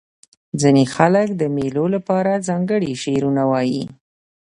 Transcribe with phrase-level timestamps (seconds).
[0.61, 3.85] ځیني خلک د مېلو له پاره ځانګړي شعرونه وايي.